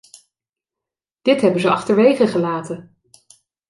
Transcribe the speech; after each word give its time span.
Dit 1.21 1.41
hebben 1.41 1.61
ze 1.61 1.69
achterwege 1.69 2.27
gelaten! 2.27 2.95